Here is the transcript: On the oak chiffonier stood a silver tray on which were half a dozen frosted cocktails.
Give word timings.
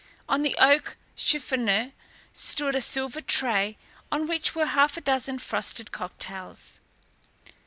On 0.27 0.41
the 0.41 0.55
oak 0.57 0.97
chiffonier 1.15 1.91
stood 2.33 2.73
a 2.73 2.81
silver 2.81 3.21
tray 3.21 3.77
on 4.11 4.25
which 4.25 4.55
were 4.55 4.65
half 4.65 4.97
a 4.97 5.01
dozen 5.01 5.37
frosted 5.37 5.91
cocktails. 5.91 6.79